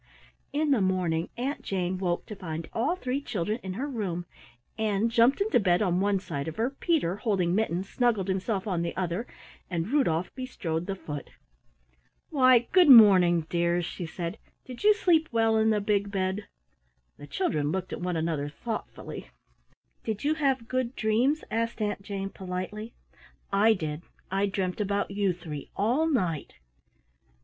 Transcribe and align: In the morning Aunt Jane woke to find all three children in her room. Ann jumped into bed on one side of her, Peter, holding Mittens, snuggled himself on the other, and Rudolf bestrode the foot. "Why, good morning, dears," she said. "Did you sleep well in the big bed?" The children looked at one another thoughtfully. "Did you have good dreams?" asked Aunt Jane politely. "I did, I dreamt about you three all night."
In 0.51 0.71
the 0.71 0.81
morning 0.81 1.29
Aunt 1.37 1.61
Jane 1.61 1.99
woke 1.99 2.25
to 2.25 2.35
find 2.35 2.67
all 2.73 2.95
three 2.95 3.21
children 3.21 3.59
in 3.61 3.73
her 3.73 3.87
room. 3.87 4.25
Ann 4.75 5.09
jumped 5.11 5.39
into 5.41 5.59
bed 5.59 5.83
on 5.83 5.99
one 5.99 6.17
side 6.19 6.47
of 6.47 6.55
her, 6.55 6.71
Peter, 6.71 7.17
holding 7.17 7.53
Mittens, 7.53 7.87
snuggled 7.87 8.27
himself 8.27 8.65
on 8.65 8.81
the 8.81 8.97
other, 8.97 9.27
and 9.69 9.89
Rudolf 9.91 10.33
bestrode 10.33 10.87
the 10.87 10.95
foot. 10.95 11.29
"Why, 12.31 12.67
good 12.71 12.89
morning, 12.89 13.41
dears," 13.41 13.85
she 13.85 14.07
said. 14.07 14.39
"Did 14.65 14.83
you 14.83 14.95
sleep 14.95 15.29
well 15.31 15.55
in 15.59 15.69
the 15.69 15.79
big 15.79 16.09
bed?" 16.09 16.47
The 17.17 17.27
children 17.27 17.71
looked 17.71 17.93
at 17.93 18.01
one 18.01 18.17
another 18.17 18.49
thoughtfully. 18.49 19.27
"Did 20.03 20.23
you 20.23 20.33
have 20.33 20.67
good 20.67 20.95
dreams?" 20.95 21.43
asked 21.51 21.79
Aunt 21.79 22.01
Jane 22.01 22.31
politely. 22.31 22.95
"I 23.53 23.73
did, 23.75 24.01
I 24.31 24.47
dreamt 24.47 24.81
about 24.81 25.11
you 25.11 25.31
three 25.31 25.69
all 25.75 26.07
night." 26.07 26.55